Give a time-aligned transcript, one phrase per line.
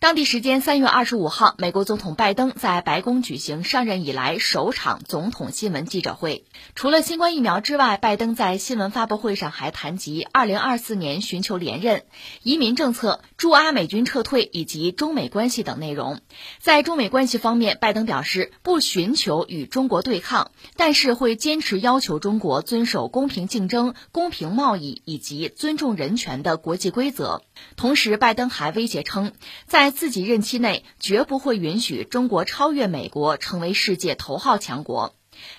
[0.00, 6.44] 当地时间三月二十五号，美国总统拜登在白宫举行上任以来首场总统新闻记者会。
[6.76, 12.04] 除了新冠疫苗之外，拜登在新闻发布会上还谈及二零二四年寻求连任、
[12.44, 16.20] 移民政策、驻阿美军撤退以及中美关系等内容。
[16.60, 27.42] 在中美关系方面，拜登表示不寻求与中国对抗，但是会坚持要求中国遵守公平竞争、公平贸易以及尊重人权的国际规则。
[27.74, 29.32] 同时，拜登还威胁称，
[29.66, 35.14] 在自己任期内，绝不会允许中国超越美国，成为世界头号强国。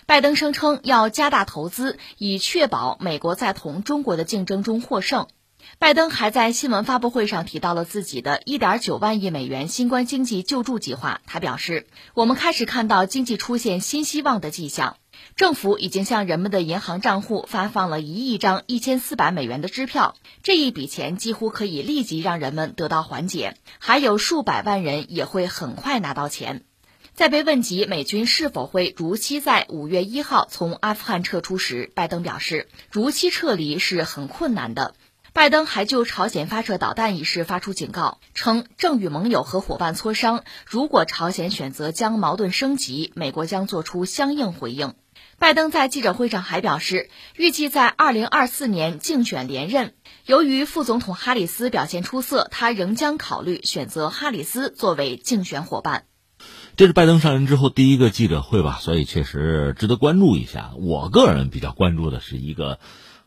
[0.06, 5.28] 拜登声称要加大投资，以确保美国在同中国的竞争中获胜。
[5.78, 11.22] 拜登还在新闻发布会上提到了自己的一点九万亿美元新冠经济救助计划。
[11.26, 14.98] 他表示：“我们开始看到经济出现新希望的迹象。”
[15.36, 26.64] 政府已经向人们的银行账户发放了一亿张一千四百美元的支票，这一笔钱几乎可以立即让人们得到缓解，还有数百万人也会很快拿到钱。
[27.14, 34.96] 在被问及美军是否会如期在五月一号从阿富汗撤出时，拜登表示，如期撤离是很困难的。
[35.32, 44.96] 拜登还就朝鲜发射导弹一事发出警告，称正与盟友和伙伴磋商，如果朝鲜选择将矛盾升级，美国将做出相应回应。
[45.40, 49.94] 拜登在记者会上还表示，预计在二零二四年竞选连任。
[50.26, 56.04] 由于副总统哈里斯表现出色，他仍将考虑选择哈里斯作为竞选伙伴。
[56.76, 60.72] 这是拜登上任之后第一个记者会吧，所以确实值得关注一下。
[60.78, 62.80] 我个人比较关注的是一个，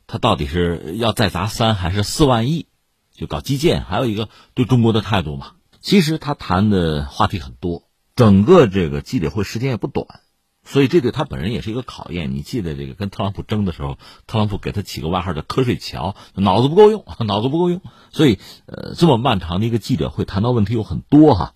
[0.06, 2.66] 他到底是要再砸三还是四万亿，
[3.16, 5.52] 就搞基建，还有一个对中国的态度嘛。
[5.80, 10.06] 其实他谈的话题很多，整个这个记者会时间也不短。
[10.64, 12.32] 所以这对他本人也是一个考验。
[12.32, 17.80] 你记得这个跟特朗普争的时候，特朗普给他起个外号叫“瞌睡桥”，脑子不够用， 脑子不够用。
[18.10, 21.54] 所以，呃，这么漫长的一个记者会，谈到问题有很多哈。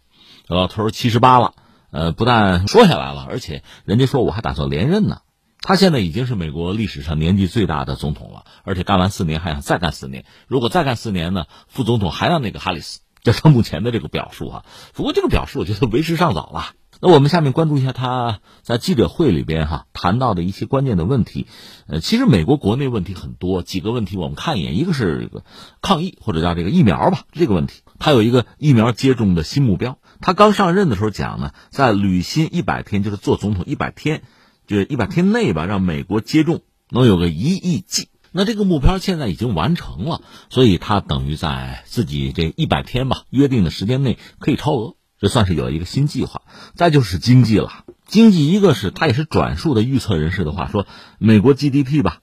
[0.49, 1.55] 老头七十八了，
[1.91, 5.21] 呃，不但说下来了，而且人家说我还打算连任呢。
[5.61, 10.25] 他现在已经是美国历史上年纪最大的总统了，而且干完四年还想再干四年。
[10.47, 13.01] 如果再干四年呢，副总统还让那个哈里斯。
[13.23, 14.65] 这是目前的这个表述哈。
[14.95, 16.67] 不过这个表述我觉得为时尚早了。
[17.01, 21.47] 那我们下面关注一下他在记者会里边哈谈到的一些关键的问题。
[21.87, 24.79] 呃，其实美国国内问题很多，几个问题我们看一眼。
[24.79, 25.45] 一个是这个
[25.83, 29.99] 抗疫或者叫这个疫苗吧，这个问题，他有一个疫苗接种的新目标。
[30.21, 34.23] 他刚上任的时候讲呢，在履新一百天，就是做总统一百天，
[34.67, 38.09] 就是一百天内吧，让美国接种能有个一亿剂。
[38.33, 44.95] 那这个目标现在已经完成了，所以他等于在自己这一百天吧约定的时间内可以超额。
[45.29, 46.43] 算是有了一个新计划，
[46.75, 47.85] 再就是经济了。
[48.07, 50.87] 经济一个是他也是转述的预测人士的话说，
[51.19, 52.21] 美国 GDP 吧，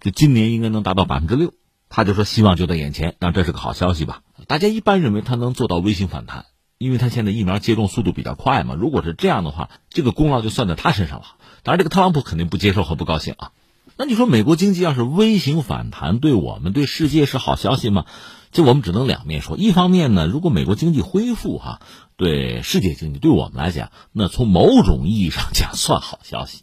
[0.00, 1.52] 就今年应该能达到百分之六。
[1.88, 4.22] 他就说希望就在眼前，当然这是个好消息吧。
[4.46, 6.46] 大家一般认为他能做到微型反弹，
[6.78, 8.74] 因为他现在疫苗接种速度比较快嘛。
[8.74, 11.26] 如果是这样的话，这个功劳就算在他身上了。
[11.62, 13.52] 当然，这个特朗普肯定不接受和不高兴啊。
[13.96, 18.06] 那你说美国经济要是微型反弹，对我们对世界是好消息吗？
[18.54, 19.58] 这我们只能两面说。
[19.58, 21.80] 一方面呢，如果美国经济恢复哈。
[22.16, 26.62] 对世界经济，对我们来讲，那从某种意义上讲算好消息。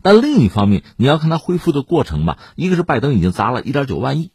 [0.00, 2.38] 但另一方面，你要看它恢复的过程吧。
[2.56, 4.32] 一个是拜登已经砸了一点九万亿，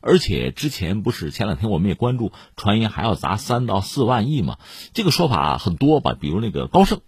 [0.00, 4.58] 而且之前不是前两天我们也关注传言还要砸三到四万亿嘛？
[4.94, 6.14] 这个说法很多吧？
[6.14, 7.00] 比如那个高盛，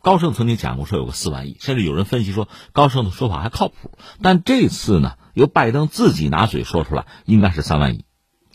[0.00, 3.90] 高盛曾经讲过说有个四万亿，甚至有人分析说高盛的说法还靠谱。
[4.22, 8.06] 但这次呢，由拜登自己拿嘴说出来，应该是三万亿，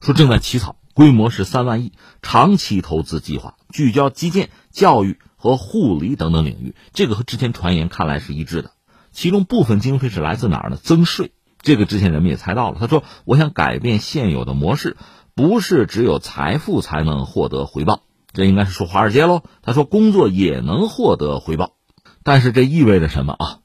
[0.02, 0.76] 说正在起草。
[0.96, 8.72] 规模是三万亿，长期投资计划聚焦基建、教育和护理等等领域，这个和之前传言看来是一致的。
[9.14, 10.76] 其中部分经费是来自哪儿呢？
[10.76, 12.78] 增税，这个之前人们也猜到了。
[12.82, 14.98] 他说：“我想改变现有的模式，
[15.36, 18.02] 不是只有财富才能获得回报。”
[18.34, 19.44] 这应该是说华尔街喽。
[19.62, 21.76] 他说：“工作也能获得回报。”
[22.24, 23.60] 但是这意味着什么啊？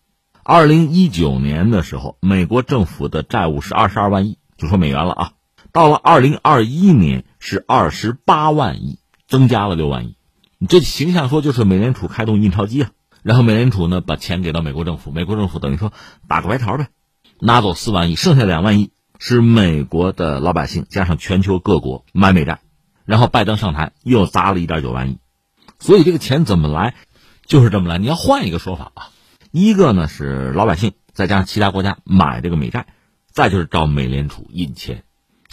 [0.44, 5.32] 二零一九年的时候，美国政府的债务是二十二万亿，就说美元了啊。
[5.74, 10.16] 到了二零二一年是二十八万亿，增加了六万亿。
[10.58, 12.90] 你这形象说就是美联储开动印钞机啊，
[13.24, 15.92] 然后美联储呢把钱给到美国政府，美国政府等于说
[16.28, 16.90] 打个白条呗，
[17.40, 22.60] 拿走四万亿，剩下两万亿是美国的老百姓加上全球各国买美债，
[23.04, 25.18] 然后拜登上台又砸了一点九万亿，
[25.80, 26.94] 所以这个钱怎么来，
[27.46, 27.98] 就是这么来。
[27.98, 29.08] 你要换一个说法啊，
[29.50, 32.86] 一个呢是老百姓再加上其他国家买这个美债，
[33.32, 35.02] 再就是找美联储印钱。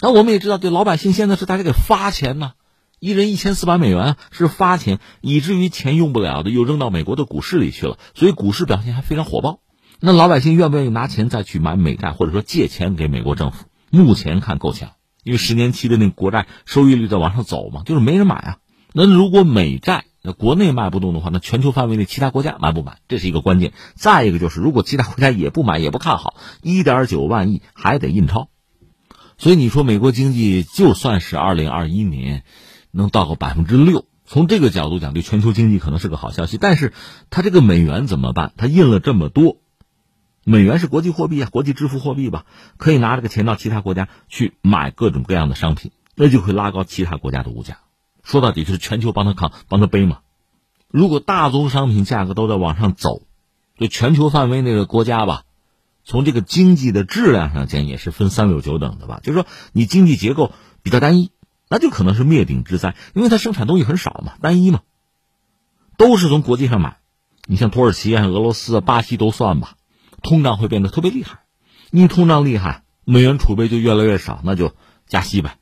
[0.02, 2.54] 那我们也知道，对老百姓现在是大家给发钱呢，
[2.98, 9.60] 一人一千四百美元是发钱，以至于钱用不了的又扔到美国的股市里去了，所以股市表现还非常火爆。
[10.00, 13.66] 那老百姓愿不愿意拿钱再去买美债，或者说借钱给美国政府？
[13.90, 14.90] 目前看够呛，
[15.22, 18.56] 因为十年期的那国债收益率在往上走嘛，就是没人买啊。
[18.92, 22.98] 那如果美债那国内卖不动的话，那全球范围内其他国家买不买？
[23.06, 23.72] 这是一个关键。
[23.94, 28.48] 再一个就是，如果其他国家也不买，也不看好，一点九万亿还得印钞。
[29.42, 32.44] 所以你说美国经济就算是二零二一年
[32.92, 36.58] 能到个百分之六，从这个角度讲，对全球经济可能是个好消息。
[36.58, 36.92] 但是
[37.28, 38.52] 它这个美元怎么办？
[38.56, 39.56] 它印了这么多，
[40.44, 42.46] 美元是国际货币啊，国际支付货币吧，
[42.76, 47.78] 可以拿这个钱到其他国家去买各种各样的商品，那就会拉高其他国家的物价。
[48.22, 50.18] 说到底就是全球帮他扛，帮他背嘛。
[50.86, 53.22] 如果大宗商品价格都在往上走，
[53.76, 55.42] 就全球范围内的国家吧。
[56.04, 59.20] 从这个经济的质量上讲，也是分三六九等的吧。
[59.22, 60.52] 就是说，你经济结构
[60.82, 61.30] 比较单一，
[61.68, 64.80] 那就可能是灭顶之灾，因为它生产东西很少嘛，单一嘛，
[65.96, 66.98] 都是从国际上买。
[67.46, 69.74] 你像土耳其啊、俄罗斯啊、巴西都算吧，
[70.22, 71.40] 通胀会变得特别厉害。
[71.90, 74.74] 因为通胀厉害，美元储备就越来越少，那就
[75.06, 75.56] 加息呗。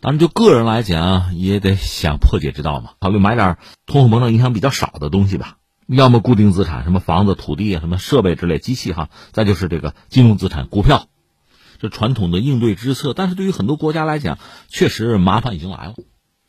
[0.00, 5.57] 当然，就个人来讲，也得想破解之道嘛，考虑买点通货膨胀影响比较少的东西吧。
[5.96, 11.06] 要么固定资产，什么房子、土地啊，什么设备之类、机器哈，再就是这个金融资产、股票，
[11.80, 13.14] 这传统的应对之策。
[13.14, 14.38] 但是对于很多国家来讲，
[14.68, 15.94] 确实麻烦已经来了。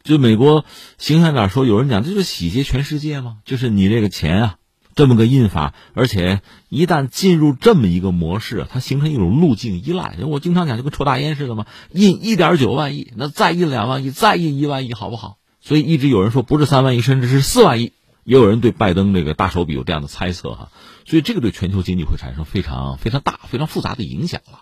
[0.03, 0.65] 就美国
[0.97, 3.37] 形象点说，有人讲这是洗劫全世界吗？
[3.45, 4.55] 就是你这个钱啊，
[4.93, 10.17] 这么个印法，而且一旦进入这么一个模式，它形成一种路径依赖。
[10.27, 15.37] 我经常讲，就跟抽大烟似的嘛，印一点九万亿，那再印两万亿，再印一万亿，好不好？
[15.61, 17.93] 所以一直有人说，不是三万亿，甚至是四万亿。
[18.29, 20.69] 也有人对拜登这个大手笔有这样的猜测哈，
[21.07, 24.59] 所以这个对全球经济会产生非常非常大、非常复杂的影响了。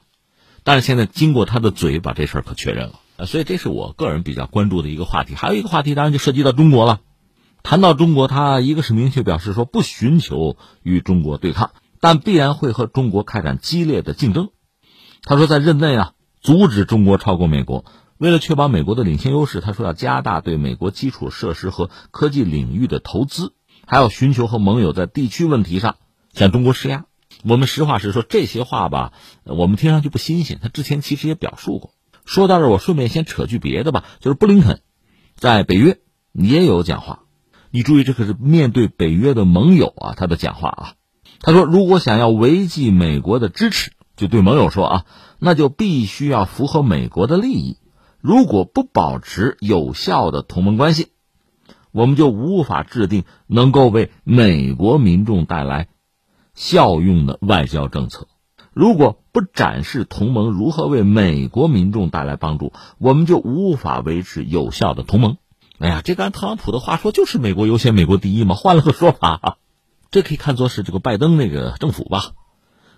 [0.63, 5.35] 但是现在经过他的嘴把这事儿可确认了啊，所以这是我个人比较关注的一个话题。
[5.35, 7.01] 还有一个话题当然就涉及到中国了。
[7.61, 14.47] 谈到中国，他一个是明确表示说不寻求与中国对抗，但必然会和中国开展激烈的竞争。
[15.23, 17.83] 他说在任内啊，阻止中国超过美国。
[18.17, 23.53] 为了确保美国的领先优势，他说要加大对美国基础设施和科技领域的投资，
[23.87, 25.95] 还要寻求和盟友在地区问题上
[26.33, 27.05] 向中国施压。
[27.43, 29.13] 我们实话实说，这些话吧，
[29.43, 30.59] 我们听上去不新鲜。
[30.61, 31.93] 他之前其实也表述过。
[32.25, 34.81] 说到这儿，我顺便先扯句别的吧，就是布林肯
[35.35, 35.99] 在北约
[36.33, 37.23] 也有讲话。
[37.71, 40.93] 你注意，这可是面对北约的盟友啊，他的讲话啊。
[41.39, 45.05] 他说，如果想要维系美国的支持，就对盟友说啊，
[45.39, 47.77] 那就必须要符合美国的利益。
[48.19, 51.09] 如果不保持有效的同盟关系，
[51.97, 55.87] 我们就无法制定能够为美国民众带来
[56.53, 58.27] 效用的外交政策。
[58.71, 65.37] 如果不展示同盟如何为美国民众带来帮助，我们就无法维持有效的同盟。
[65.79, 68.53] 哎呀，这按特朗普的话说，就是美国优先、美国第一嘛。
[68.53, 69.57] 换了个说法，
[70.11, 72.33] 这可以看作是这个拜登那个政府吧，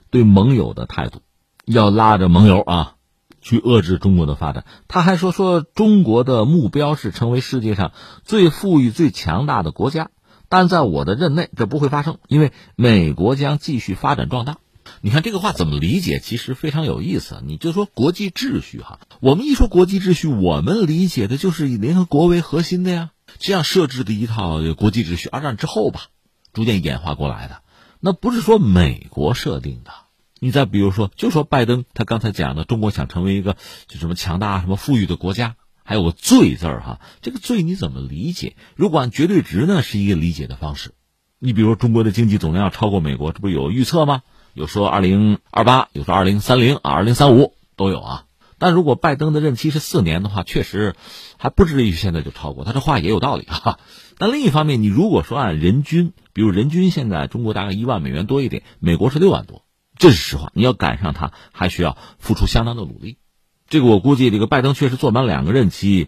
[0.10, 1.22] 对盟友的态度，
[1.64, 2.96] 要拉着盟友啊。
[3.42, 7.92] 去遏制中国的发展，他还说说中国的目标是成为世界上
[8.24, 10.10] 最富裕、最强大的国家，
[10.50, 14.58] 但在我的任内这不会发生，因为美国将继续发展壮大。
[15.02, 16.20] 你看这个话怎么理解？
[16.20, 17.42] 其实非常有意思。
[17.46, 26.08] 你就说国际秩序哈，我们一说国际秩序，我们理解的就是以联合国为核心的呀，这样设置的一套国际秩序，二战之后吧，
[26.54, 27.62] 逐渐演化过来的，
[28.00, 29.92] 那不是说美国设定的。
[30.40, 33.58] 你再比如说，就说拜登他刚才讲的，中国想成为一个
[33.88, 38.56] 就什么强大、什么富裕的国家，还有个“最”字儿哈，这个“最”你怎么理解？
[38.76, 40.92] 如果按绝对值呢，是一个理解的方式。
[41.40, 44.24] 你比如，中国的经济总量要超过美国，这不有预测吗？
[44.54, 48.26] 有说二零二八，有说二零三零啊，二零三五都有啊。
[48.58, 50.96] 但如果拜登的任期是四年的话，确实
[51.38, 52.66] 还不至于现在就超过。
[52.66, 53.80] 他这话也有道理哈。
[54.18, 59.64] 但另一方面，你如果说按人均，比如人均现在中国大概一万美元多一点，美国是六万多。
[60.00, 63.20] 这是实话，你要赶上他，还需要付出相当的努力。
[63.68, 66.08] 这个我估计，这个拜登确实做满两个任期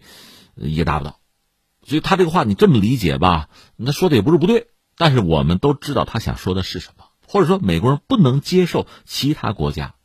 [0.55, 1.19] 也达不到。
[1.83, 4.67] 所以他这个话你这么理解吧，那说的也不是不对。
[4.95, 9.95] 但是我们都知道他想说的是什么，或者说美国人不能接受其他国家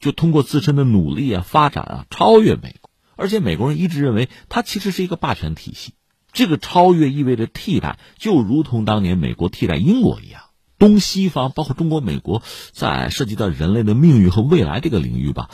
[0.00, 2.90] 就通过自身的努力啊、发展啊超越美国。
[3.14, 5.94] 而且美国人一直认为他其实是一个霸权体系，
[6.32, 10.42] 这个超越意味着替代，就如同当年美国替代英国一样。
[10.78, 12.42] 东西方包括中国、美国，
[12.72, 15.50] 在涉及到人类的命运和未来这个领域吧，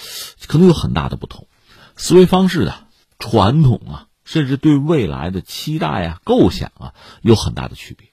[0.47, 1.49] 可能有很大的不同，
[1.97, 2.75] 思维方式的
[3.19, 8.09] 传统啊，甚至对未来的期待啊、构想啊，有很大的区别。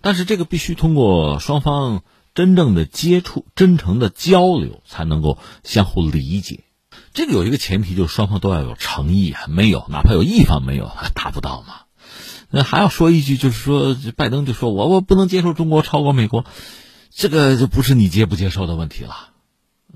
[0.00, 2.02] 但是这个必须通过双方
[2.34, 6.64] 真正的接触、真诚的交流，才能够相互理解。
[7.14, 11.82] 这个有一个前提，就是双方都要有诚意啊，没有，哪怕有一方没有，还达不到嘛。
[12.52, 16.44] 那还要说一句，就是说，拜登就说我我不能接受中国超过美国，
[17.10, 19.30] 这个就不是你接不接受的问题了，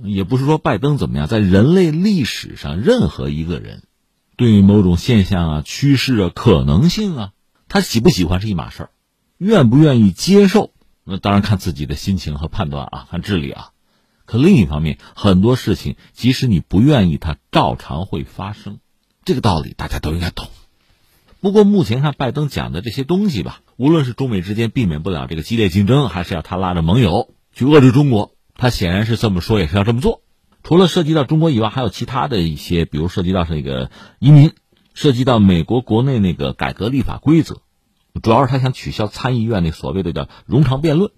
[0.03, 3.83] 也不是说拜登怎么样，在人类历史上任何一个人，
[4.37, 7.31] 对于某种现象啊、趋势啊、可能性啊，
[7.69, 8.91] 他喜不喜欢是一码事儿，
[9.37, 10.73] 愿不愿意接受，
[11.05, 13.71] 那当然看自己的心情和判断啊，看智力啊。
[14.25, 18.79] 可另一方面，很多事情即使你不愿意，它照常会发生，
[19.25, 20.49] 这个道理大家都应该懂。
[21.47, 30.23] 不过目前看拜登讲的这些东西吧，无论是中美之间避免不了这个激烈竞争，还是要他拉着盟友去遏制中国，他显然是这么说，也是要这么做。
[30.65, 34.55] 除了涉及到中国以外，还有其他的一些，比如涉及到这个移民，
[34.93, 37.59] 涉及到美国国内那个改革立法规则，
[38.21, 41.13] 主要是他想取消参议院那所谓的叫冗长辩论。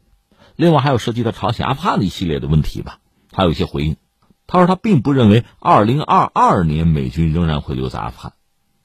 [0.56, 2.98] 另外还有涉及到朝鲜、阿富汗的一系列的问题吧，
[3.30, 3.96] 他有一些回应。
[4.46, 8.34] 他说他并不认为二零二二年美军仍然会留在阿富汗，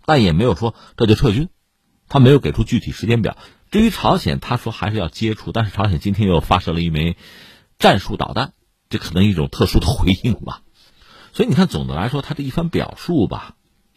[0.05, 1.49] 但也没有说这就撤军，
[2.07, 3.37] 他没有给出具体时间表。
[3.71, 7.17] 至于朝鲜，他说还是要接触，但是朝鲜今天又发射了一枚
[7.79, 8.53] 战术导弹，
[8.89, 10.61] 这可能一种特殊的回应吧。
[11.33, 13.55] 所以你看，总的来说，他这一番表述吧，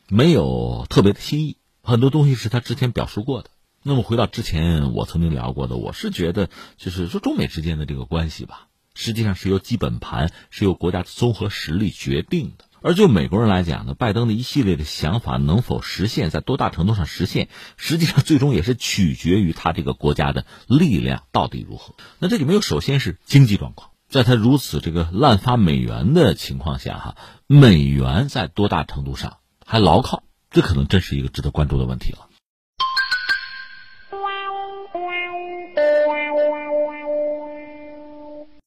[0.09, 3.51] 没有特别的新意，很多东西是他之前表述过的。
[3.83, 6.49] 那么回到之前我曾经聊过的，我是觉得
[6.79, 12.65] 就是说中美之间的这个关系吧，实际上是由基本盘是由国家的综合实力决定的。
[12.87, 21.97] 而就美国人来讲呢，拜登的一系列的想法能否实现，在多大程度上实现，实际上最终也是取决于他这个国家的力量到底如何。
[22.21, 27.17] 那这里面又首先是经济状况，在他如此这个滥发美元的情况下，哈，
[27.49, 32.26] 美元在多大程度上还牢靠，这可能真是一个值得关注的问题了。